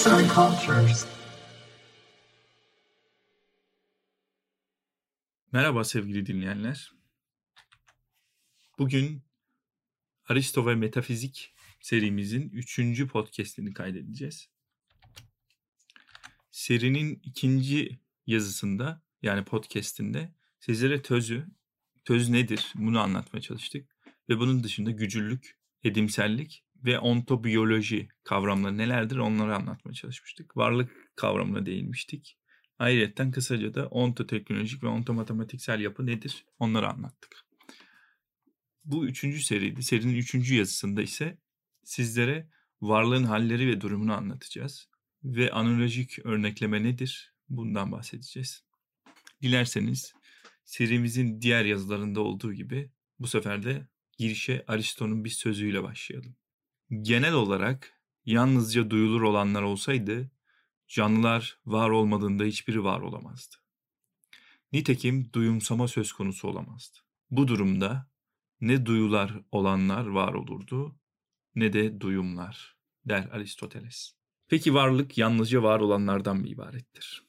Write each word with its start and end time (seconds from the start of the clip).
Arts 0.00 0.06
and 0.06 0.30
Cultures. 0.30 1.06
Merhaba 5.52 5.84
sevgili 5.84 6.26
dinleyenler. 6.26 6.92
Bugün 8.78 9.22
Aristo 10.28 10.66
ve 10.66 10.74
Metafizik 10.74 11.54
serimizin 11.80 12.50
üçüncü 12.50 13.08
podcastini 13.08 13.72
kaydedeceğiz. 13.74 14.48
Serinin 16.50 17.20
ikinci 17.24 18.00
yazısında 18.26 19.02
yani 19.22 19.44
podcastinde 19.44 20.34
sizlere 20.60 21.02
tözü, 21.02 21.46
töz 22.04 22.28
nedir 22.28 22.72
bunu 22.74 23.00
anlatmaya 23.00 23.40
çalıştık. 23.40 23.96
Ve 24.28 24.38
bunun 24.38 24.64
dışında 24.64 24.90
gücüllük, 24.90 25.58
edimsellik 25.84 26.64
ve 26.84 26.98
ontobiyoloji 26.98 28.08
kavramları 28.24 28.78
nelerdir 28.78 29.16
onları 29.16 29.56
anlatmaya 29.56 29.94
çalışmıştık. 29.94 30.56
Varlık 30.56 31.16
kavramına 31.16 31.66
değinmiştik. 31.66 32.36
Ayrıca 32.78 33.30
kısaca 33.30 33.74
da 33.74 33.86
ontoteknolojik 33.86 34.82
ve 34.82 34.86
ontomatematiksel 34.86 35.80
yapı 35.80 36.06
nedir 36.06 36.44
onları 36.58 36.88
anlattık. 36.88 37.46
Bu 38.84 39.06
üçüncü 39.06 39.42
seriydi. 39.42 39.82
Serinin 39.82 40.14
üçüncü 40.14 40.54
yazısında 40.54 41.02
ise 41.02 41.38
sizlere 41.84 42.48
varlığın 42.80 43.24
halleri 43.24 43.68
ve 43.68 43.80
durumunu 43.80 44.14
anlatacağız. 44.14 44.88
Ve 45.24 45.50
analojik 45.50 46.18
örnekleme 46.26 46.82
nedir 46.82 47.34
bundan 47.48 47.92
bahsedeceğiz. 47.92 48.64
Dilerseniz 49.42 50.14
serimizin 50.64 51.40
diğer 51.40 51.64
yazılarında 51.64 52.20
olduğu 52.20 52.52
gibi 52.52 52.90
bu 53.18 53.26
sefer 53.26 53.62
de 53.62 53.88
girişe 54.18 54.64
Aristo'nun 54.66 55.24
bir 55.24 55.30
sözüyle 55.30 55.82
başlayalım. 55.82 56.36
Genel 56.90 57.32
olarak 57.32 58.00
yalnızca 58.24 58.90
duyulur 58.90 59.22
olanlar 59.22 59.62
olsaydı 59.62 60.30
canlılar 60.88 61.58
var 61.66 61.90
olmadığında 61.90 62.44
hiçbiri 62.44 62.84
var 62.84 63.00
olamazdı. 63.00 63.56
Nitekim 64.72 65.32
duyumsama 65.32 65.88
söz 65.88 66.12
konusu 66.12 66.48
olamazdı. 66.48 66.98
Bu 67.30 67.48
durumda 67.48 68.10
ne 68.60 68.86
duyular 68.86 69.40
olanlar 69.52 70.06
var 70.06 70.34
olurdu 70.34 70.96
ne 71.54 71.72
de 71.72 72.00
duyumlar 72.00 72.76
der 73.04 73.28
Aristoteles. 73.32 74.12
Peki 74.48 74.74
varlık 74.74 75.18
yalnızca 75.18 75.62
var 75.62 75.80
olanlardan 75.80 76.44
bir 76.44 76.50
ibarettir. 76.50 77.24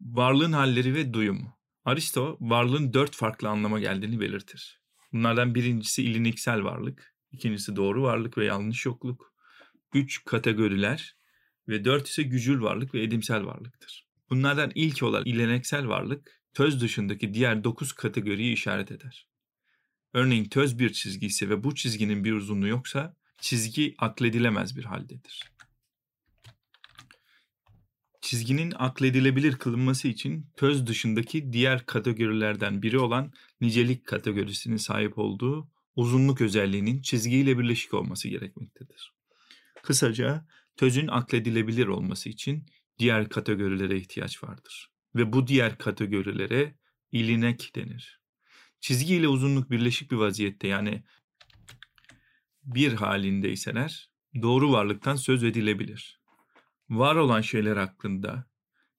Varlığın 0.00 0.52
halleri 0.52 0.94
ve 0.94 1.12
duyum. 1.12 1.52
Aristo 1.84 2.36
varlığın 2.40 2.92
dört 2.92 3.16
farklı 3.16 3.48
anlama 3.48 3.80
geldiğini 3.80 4.20
belirtir. 4.20 4.80
Bunlardan 5.12 5.54
birincisi 5.54 6.02
iliniksel 6.02 6.64
varlık, 6.64 7.14
ikincisi 7.32 7.76
doğru 7.76 8.02
varlık 8.02 8.38
ve 8.38 8.44
yanlış 8.44 8.86
yokluk, 8.86 9.32
üç 9.94 10.24
kategoriler 10.24 11.16
ve 11.68 11.84
dört 11.84 12.08
ise 12.08 12.22
gücül 12.22 12.62
varlık 12.62 12.94
ve 12.94 13.02
edimsel 13.02 13.44
varlıktır. 13.44 14.06
Bunlardan 14.30 14.72
ilk 14.74 15.02
olan 15.02 15.24
ileneksel 15.24 15.88
varlık, 15.88 16.40
töz 16.54 16.80
dışındaki 16.80 17.34
diğer 17.34 17.64
dokuz 17.64 17.92
kategoriyi 17.92 18.52
işaret 18.52 18.90
eder. 18.90 19.26
Örneğin 20.12 20.44
töz 20.44 20.78
bir 20.78 20.92
çizgi 20.92 21.26
ise 21.26 21.48
ve 21.48 21.64
bu 21.64 21.74
çizginin 21.74 22.24
bir 22.24 22.32
uzunluğu 22.32 22.68
yoksa, 22.68 23.16
çizgi 23.40 23.94
akledilemez 23.98 24.76
bir 24.76 24.84
haldedir. 24.84 25.50
Çizginin 28.20 28.72
akledilebilir 28.76 29.56
kılınması 29.56 30.08
için 30.08 30.46
töz 30.56 30.86
dışındaki 30.86 31.52
diğer 31.52 31.86
kategorilerden 31.86 32.82
biri 32.82 32.98
olan 32.98 33.32
nicelik 33.60 34.06
kategorisinin 34.06 34.76
sahip 34.76 35.18
olduğu 35.18 35.68
uzunluk 36.00 36.40
özelliğinin 36.40 37.02
çizgiyle 37.02 37.58
birleşik 37.58 37.94
olması 37.94 38.28
gerekmektedir. 38.28 39.14
Kısaca 39.82 40.46
tözün 40.76 41.08
akledilebilir 41.08 41.86
olması 41.86 42.28
için 42.28 42.66
diğer 42.98 43.28
kategorilere 43.28 43.96
ihtiyaç 43.96 44.44
vardır. 44.44 44.90
Ve 45.14 45.32
bu 45.32 45.46
diğer 45.46 45.78
kategorilere 45.78 46.74
ilinek 47.12 47.72
denir. 47.74 48.20
Çizgi 48.80 49.14
ile 49.14 49.28
uzunluk 49.28 49.70
birleşik 49.70 50.10
bir 50.10 50.16
vaziyette 50.16 50.68
yani 50.68 51.04
bir 52.62 52.92
halindeyseler 52.92 54.10
doğru 54.42 54.72
varlıktan 54.72 55.16
söz 55.16 55.44
edilebilir. 55.44 56.20
Var 56.90 57.16
olan 57.16 57.40
şeyler 57.40 57.76
hakkında 57.76 58.50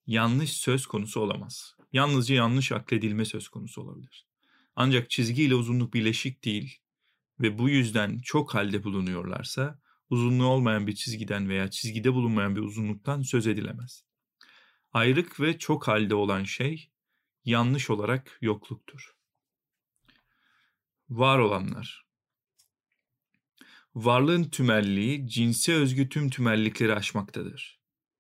yanlış 0.07 0.51
söz 0.51 0.85
konusu 0.85 1.19
olamaz. 1.19 1.75
Yalnızca 1.93 2.35
yanlış 2.35 2.71
akledilme 2.71 3.25
söz 3.25 3.49
konusu 3.49 3.81
olabilir. 3.81 4.27
Ancak 4.75 5.09
çizgi 5.09 5.43
ile 5.43 5.55
uzunluk 5.55 5.93
birleşik 5.93 6.43
değil 6.43 6.80
ve 7.41 7.57
bu 7.57 7.69
yüzden 7.69 8.19
çok 8.19 8.55
halde 8.55 8.83
bulunuyorlarsa 8.83 9.79
uzunluğu 10.09 10.45
olmayan 10.45 10.87
bir 10.87 10.95
çizgiden 10.95 11.49
veya 11.49 11.69
çizgide 11.69 12.13
bulunmayan 12.13 12.55
bir 12.55 12.61
uzunluktan 12.61 13.21
söz 13.21 13.47
edilemez. 13.47 14.03
Ayrık 14.93 15.39
ve 15.39 15.57
çok 15.57 15.87
halde 15.87 16.15
olan 16.15 16.43
şey 16.43 16.91
yanlış 17.45 17.89
olarak 17.89 18.37
yokluktur. 18.41 19.15
Var 21.09 21.39
olanlar 21.39 22.11
Varlığın 23.95 24.43
tümelliği 24.43 25.27
cinse 25.27 25.73
özgü 25.73 26.09
tüm 26.09 26.29
tümellikleri 26.29 26.95
aşmaktadır. 26.95 27.79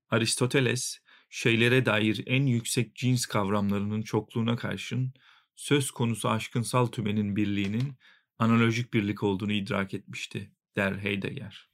Aristoteles, 0.09 0.99
şeylere 1.29 1.85
dair 1.85 2.23
en 2.25 2.45
yüksek 2.45 2.95
cins 2.95 3.25
kavramlarının 3.25 4.01
çokluğuna 4.01 4.55
karşın 4.55 5.13
söz 5.55 5.91
konusu 5.91 6.29
aşkınsal 6.29 6.85
tümenin 6.85 7.35
birliğinin 7.35 7.97
analojik 8.41 8.93
birlik 8.93 9.23
olduğunu 9.23 9.51
idrak 9.51 9.93
etmişti, 9.93 10.51
der 10.75 10.95
Heidegger 10.95 11.69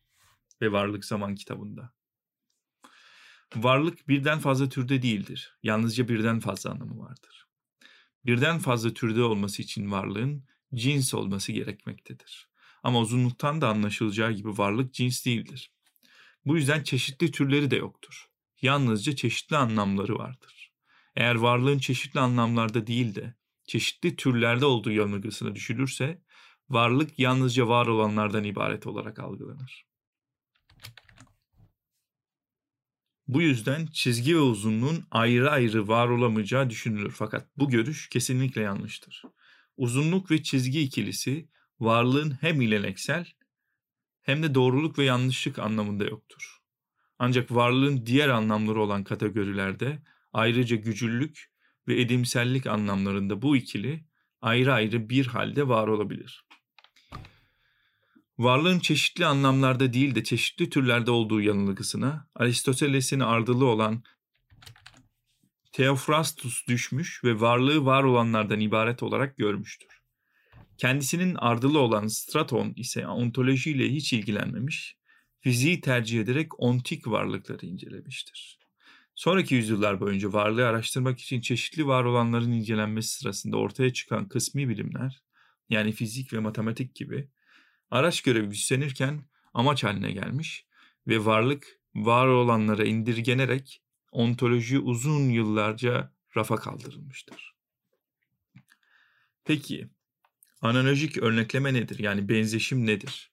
ve 0.62 0.72
Varlık 0.72 1.06
Zaman 1.06 1.36
kitabında. 1.36 1.94
Varlık 3.56 4.08
birden 4.08 4.40
fazla 4.40 4.70
türde 4.70 5.02
değildir. 5.02 5.58
Yalnızca 5.64 6.08
birden 6.08 6.40
fazla 6.40 6.72
anlamı 6.72 7.00
vardır. 7.00 7.48
Birden 8.26 8.60
fazla 8.60 8.94
türde 8.94 9.24
olması 9.24 9.62
için 9.62 9.92
varlığın 9.92 10.44
cins 10.74 11.14
olması 11.14 11.52
gerekmektedir. 11.52 12.50
Ama 12.84 13.00
uzunluktan 13.00 13.62
da 13.62 13.70
anlaşılacağı 13.70 14.32
gibi 14.32 14.58
varlık 14.58 14.94
cins 14.94 15.26
değildir. 15.26 15.72
Bu 16.46 16.58
yüzden 16.58 16.84
çeşitli 16.84 17.32
türleri 17.32 17.72
de 17.72 17.76
yoktur. 17.76 18.26
Yalnızca 18.62 19.16
çeşitli 19.16 19.58
anlamları 19.58 20.16
vardır. 20.16 20.72
Eğer 21.16 21.36
varlığın 21.36 21.80
çeşitli 21.80 22.20
anlamlarda 22.20 22.88
değil 22.88 23.16
de 23.16 23.36
çeşitli 23.68 24.16
türlerde 24.16 24.66
olduğu 24.66 24.92
yanılgısına 24.92 25.56
düşülürse 25.56 26.22
varlık 26.70 27.20
yalnızca 27.20 27.68
var 27.68 27.88
olanlardan 27.88 28.44
ibaret 28.44 28.88
olarak 28.88 29.20
algılanır. 29.20 29.88
Bu 33.28 33.42
yüzden 33.42 33.86
çizgi 33.86 34.36
ve 34.36 34.40
uzunluğun 34.40 35.04
ayrı 35.12 35.52
ayrı 35.52 35.88
var 35.88 36.08
olamayacağı 36.08 36.70
düşünülür 36.70 37.12
fakat 37.12 37.58
bu 37.58 37.70
görüş 37.70 38.10
kesinlikle 38.10 38.62
yanlıştır. 38.62 39.24
Uzunluk 39.78 40.32
ve 40.32 40.44
çizgi 40.44 40.82
ikilisi 40.82 41.50
varlığın 41.80 42.38
hem 42.42 42.62
ileleksel 42.62 43.28
hem 44.22 44.44
de 44.44 44.56
doğruluk 44.56 45.00
ve 45.00 45.04
yanlışlık 45.04 45.60
anlamında 45.60 46.04
yoktur. 46.06 46.58
Ancak 47.20 47.52
varlığın 47.52 48.06
diğer 48.06 48.30
anlamları 48.30 48.82
olan 48.82 49.04
kategorilerde 49.04 50.02
ayrıca 50.34 50.76
gücüllük 50.76 51.52
ve 51.88 52.02
edimsellik 52.02 52.68
anlamlarında 52.68 53.42
bu 53.42 53.58
ikili 53.58 54.06
ayrı 54.42 54.74
ayrı 54.74 55.10
bir 55.10 55.26
halde 55.26 55.68
var 55.68 55.88
olabilir. 55.88 56.47
Varlığın 58.40 58.80
çeşitli 58.80 59.26
anlamlarda 59.26 59.94
değil 59.94 60.16
de 60.16 60.24
çeşitli 60.24 60.70
türlerde 60.70 61.12
olduğu 61.12 61.42
yanılgısına 61.42 62.30
Aristoteles'in 62.36 63.20
ardılı 63.20 63.66
olan 63.66 64.04
Theophrastus 65.72 66.68
düşmüş 66.68 67.24
ve 67.24 67.40
varlığı 67.40 67.86
var 67.86 68.04
olanlardan 68.04 68.60
ibaret 68.60 69.04
olarak 69.04 69.38
görmüştür. 69.38 70.02
Kendisinin 70.78 71.36
ardılı 71.36 71.80
olan 71.80 72.08
Straton 72.08 72.74
ise 72.76 73.08
ontolojiyle 73.08 73.90
hiç 73.90 74.14
ilgilenmemiş, 74.14 74.98
fiziği 75.40 75.82
tercih 75.82 76.22
ederek 76.22 76.60
ontik 76.60 77.08
varlıkları 77.08 77.66
incelemiştir. 77.66 78.60
Sonraki 79.16 79.56
yüzyıllar 79.56 80.00
boyunca 80.00 80.34
varlığı 80.34 80.68
araştırmak 80.68 81.20
için 81.20 81.42
çeşitli 81.42 81.88
var 81.88 82.04
olanların 82.04 82.52
incelenmesi 82.52 83.10
sırasında 83.10 83.58
ortaya 83.58 83.94
çıkan 83.94 84.28
kısmi 84.28 84.70
bilimler, 84.70 85.22
yani 85.70 85.92
fizik 85.92 86.34
ve 86.34 86.40
matematik 86.40 86.96
gibi, 86.96 87.30
araç 87.92 88.22
görevi 88.22 88.48
üstlenirken 88.48 89.24
amaç 89.54 89.84
haline 89.84 90.12
gelmiş 90.12 90.66
ve 91.08 91.26
varlık 91.26 91.80
var 91.96 92.28
olanlara 92.28 92.86
indirgenerek 92.86 93.82
ontoloji 94.12 94.80
uzun 94.80 95.30
yıllarca 95.30 96.14
rafa 96.38 96.56
kaldırılmıştır. 96.56 97.56
Peki, 99.46 99.90
analojik 100.62 101.18
örnekleme 101.18 101.74
nedir? 101.74 102.00
Yani 102.00 102.30
benzeşim 102.30 102.86
nedir? 102.86 103.32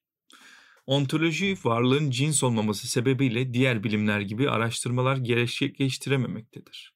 Ontoloji 0.87 1.57
varlığın 1.65 2.11
cins 2.11 2.43
olmaması 2.43 2.89
sebebiyle 2.89 3.55
diğer 3.55 3.85
bilimler 3.85 4.21
gibi 4.21 4.51
araştırmalar 4.51 5.17
gerçekleştirememektedir. 5.17 6.95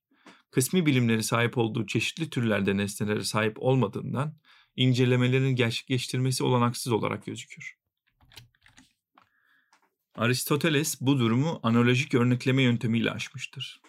Kısmi 0.51 0.87
bilimleri 0.87 1.23
sahip 1.23 1.59
olduğu 1.59 1.87
çeşitli 1.87 2.31
türlerde 2.31 2.77
nesnelere 2.77 3.25
sahip 3.25 3.57
olmadığından 3.63 4.37
incelemelerin 4.79 5.57
gerçekleştirmesi 5.57 6.45
olanaksız 6.45 6.93
olarak 6.93 7.27
gözükür. 7.27 7.77
Aristoteles 10.15 11.01
bu 11.01 11.19
durumu 11.19 11.61
analojik 11.63 12.15
örnekleme 12.15 12.63
yöntemiyle 12.63 13.11
aşmıştır. 13.11 13.81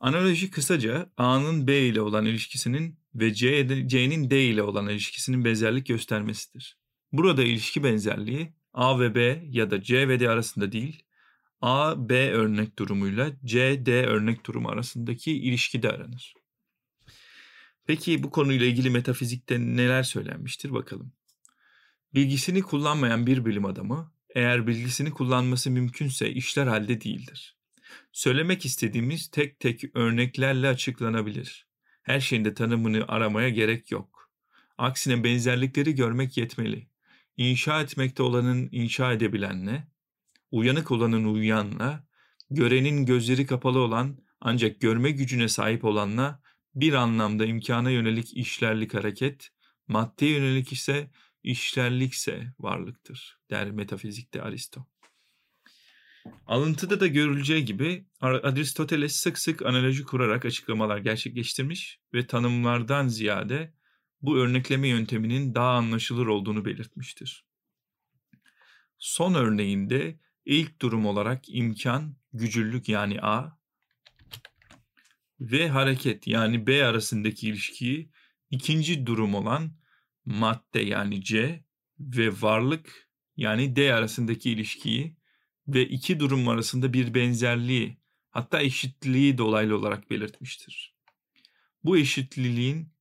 Analoji 0.00 0.50
kısaca 0.50 1.10
A'nın 1.16 1.66
B 1.66 1.78
ile 1.78 2.00
olan 2.00 2.26
ilişkisinin 2.26 2.98
ve 3.14 3.34
C'nin 3.34 4.30
D 4.30 4.44
ile 4.44 4.62
olan 4.62 4.88
ilişkisinin 4.88 5.44
benzerlik 5.44 5.86
göstermesidir. 5.86 6.78
Burada 7.12 7.42
ilişki 7.42 7.84
benzerliği 7.84 8.52
A 8.72 9.00
ve 9.00 9.14
B 9.14 9.44
ya 9.50 9.70
da 9.70 9.82
C 9.82 10.08
ve 10.08 10.20
D 10.20 10.30
arasında 10.30 10.72
değil, 10.72 11.02
A, 11.60 12.08
B 12.08 12.30
örnek 12.30 12.78
durumuyla 12.78 13.30
C, 13.44 13.86
D 13.86 14.06
örnek 14.06 14.46
durumu 14.46 14.68
arasındaki 14.68 15.32
ilişkide 15.32 15.90
aranır. 15.90 16.34
Peki 17.86 18.22
bu 18.22 18.30
konuyla 18.30 18.66
ilgili 18.66 18.90
metafizikte 18.90 19.60
neler 19.60 20.02
söylenmiştir 20.02 20.72
bakalım. 20.72 21.12
Bilgisini 22.14 22.62
kullanmayan 22.62 23.26
bir 23.26 23.44
bilim 23.44 23.64
adamı 23.64 24.12
eğer 24.34 24.66
bilgisini 24.66 25.10
kullanması 25.10 25.70
mümkünse 25.70 26.30
işler 26.30 26.66
halde 26.66 27.00
değildir. 27.00 27.56
Söylemek 28.12 28.64
istediğimiz 28.64 29.30
tek 29.30 29.60
tek 29.60 29.96
örneklerle 29.96 30.68
açıklanabilir. 30.68 31.66
Her 32.02 32.20
şeyin 32.20 32.44
de 32.44 32.54
tanımını 32.54 33.04
aramaya 33.08 33.48
gerek 33.48 33.90
yok. 33.90 34.30
Aksine 34.78 35.24
benzerlikleri 35.24 35.94
görmek 35.94 36.36
yetmeli. 36.36 36.88
İnşa 37.36 37.82
etmekte 37.82 38.22
olanın 38.22 38.68
inşa 38.72 39.12
edebilenle, 39.12 39.88
uyanık 40.50 40.90
olanın 40.90 41.24
uyuyanla, 41.24 42.06
görenin 42.50 43.06
gözleri 43.06 43.46
kapalı 43.46 43.78
olan 43.78 44.18
ancak 44.40 44.80
görme 44.80 45.10
gücüne 45.10 45.48
sahip 45.48 45.84
olanla 45.84 46.41
bir 46.74 46.92
anlamda 46.92 47.44
imkana 47.44 47.90
yönelik 47.90 48.36
işlerlik 48.36 48.94
hareket, 48.94 49.50
madde 49.88 50.26
yönelik 50.26 50.72
ise 50.72 51.10
işlerlikse 51.42 52.54
varlıktır 52.58 53.38
der 53.50 53.70
metafizikte 53.70 54.42
Aristo. 54.42 54.86
Alıntıda 56.46 57.00
da 57.00 57.06
görüleceği 57.06 57.64
gibi 57.64 58.06
Aristoteles 58.20 59.16
sık 59.16 59.38
sık 59.38 59.62
analoji 59.62 60.04
kurarak 60.04 60.44
açıklamalar 60.44 60.98
gerçekleştirmiş 60.98 62.00
ve 62.14 62.26
tanımlardan 62.26 63.08
ziyade 63.08 63.74
bu 64.22 64.38
örnekleme 64.38 64.88
yönteminin 64.88 65.54
daha 65.54 65.70
anlaşılır 65.70 66.26
olduğunu 66.26 66.64
belirtmiştir. 66.64 67.44
Son 68.98 69.34
örneğinde 69.34 70.18
ilk 70.44 70.80
durum 70.82 71.06
olarak 71.06 71.48
imkan, 71.48 72.16
gücüllük 72.32 72.88
yani 72.88 73.22
A 73.22 73.61
ve 75.50 75.68
hareket 75.68 76.26
yani 76.26 76.66
B 76.66 76.84
arasındaki 76.84 77.48
ilişkiyi 77.48 78.10
ikinci 78.50 79.06
durum 79.06 79.34
olan 79.34 79.76
madde 80.24 80.80
yani 80.80 81.24
C 81.24 81.64
ve 82.00 82.42
varlık 82.42 83.08
yani 83.36 83.76
D 83.76 83.94
arasındaki 83.94 84.50
ilişkiyi 84.50 85.16
ve 85.68 85.88
iki 85.88 86.20
durum 86.20 86.48
arasında 86.48 86.92
bir 86.92 87.14
benzerliği 87.14 87.98
hatta 88.30 88.62
eşitliği 88.62 89.38
dolaylı 89.38 89.78
olarak 89.78 90.10
belirtmiştir. 90.10 90.94
Bu 91.84 91.98
eşitliliğin 91.98 92.92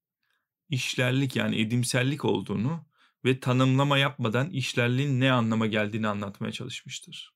işlerlik 0.70 1.36
yani 1.36 1.62
edimsellik 1.62 2.26
olduğunu 2.26 2.86
ve 3.26 3.40
tanımlama 3.40 3.98
yapmadan 3.98 4.50
işlerliğin 4.50 5.20
ne 5.20 5.32
anlama 5.32 5.68
geldiğini 5.68 6.08
anlatmaya 6.08 6.52
çalışmıştır. 6.52 7.34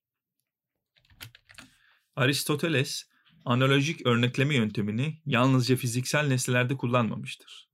Aristoteles 2.16 3.08
analojik 3.46 4.06
örnekleme 4.06 4.54
yöntemini 4.54 5.18
yalnızca 5.26 5.76
fiziksel 5.76 6.26
nesnelerde 6.26 6.76
kullanmamıştır. 6.76 7.68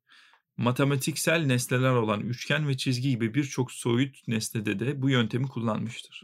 Matematiksel 0.57 1.47
nesneler 1.47 1.93
olan 1.93 2.21
üçgen 2.21 2.69
ve 2.69 2.77
çizgi 2.77 3.11
gibi 3.11 3.35
birçok 3.35 3.73
soyut 3.73 4.29
nesnede 4.29 4.79
de 4.79 5.03
bu 5.03 5.11
yöntemi 5.11 5.49
kullanmıştır. 5.49 6.23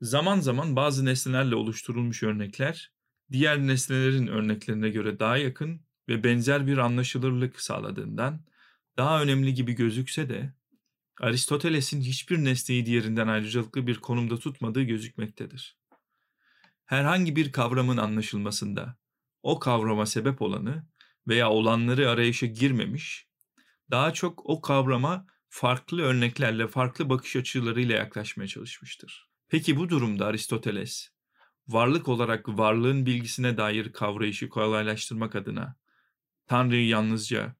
Zaman 0.00 0.40
zaman 0.40 0.76
bazı 0.76 1.04
nesnelerle 1.04 1.54
oluşturulmuş 1.54 2.22
örnekler 2.22 2.92
diğer 3.32 3.58
nesnelerin 3.58 4.26
örneklerine 4.26 4.88
göre 4.88 5.18
daha 5.18 5.36
yakın 5.36 5.80
ve 6.08 6.24
benzer 6.24 6.66
bir 6.66 6.78
anlaşılırlık 6.78 7.60
sağladığından 7.60 8.44
daha 8.96 9.22
önemli 9.22 9.54
gibi 9.54 9.72
gözükse 9.72 10.28
de 10.28 10.54
Aristoteles'in 11.20 12.00
hiçbir 12.00 12.44
nesneyi 12.44 12.86
diğerinden 12.86 13.28
ayrıcalıklı 13.28 13.86
bir 13.86 13.96
konumda 13.96 14.38
tutmadığı 14.38 14.82
gözükmektedir. 14.82 15.83
Herhangi 16.86 17.36
bir 17.36 17.52
kavramın 17.52 17.96
anlaşılmasında 17.96 18.96
o 19.42 19.58
kavrama 19.58 20.06
sebep 20.06 20.42
olanı 20.42 20.86
veya 21.28 21.50
olanları 21.50 22.10
arayışa 22.10 22.46
girmemiş, 22.46 23.28
daha 23.90 24.12
çok 24.12 24.46
o 24.46 24.60
kavrama 24.60 25.26
farklı 25.48 26.02
örneklerle, 26.02 26.68
farklı 26.68 27.08
bakış 27.08 27.36
açılarıyla 27.36 27.96
yaklaşmaya 27.96 28.48
çalışmıştır. 28.48 29.28
Peki 29.48 29.76
bu 29.76 29.88
durumda 29.88 30.26
Aristoteles, 30.26 31.08
varlık 31.68 32.08
olarak 32.08 32.48
varlığın 32.48 33.06
bilgisine 33.06 33.56
dair 33.56 33.92
kavrayışı 33.92 34.48
kolaylaştırmak 34.48 35.36
adına 35.36 35.76
Tanrı'yı 36.46 36.86
yalnızca 36.86 37.56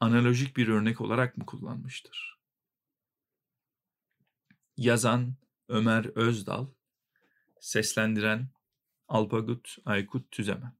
analojik 0.00 0.56
bir 0.56 0.68
örnek 0.68 1.00
olarak 1.00 1.36
mı 1.36 1.46
kullanmıştır? 1.46 2.38
Yazan 4.76 5.34
Ömer 5.68 6.04
Özdal, 6.04 6.66
seslendiren 7.60 8.52
Alpagut 9.08 9.78
Aykut 9.84 10.30
Tüzemen 10.30 10.75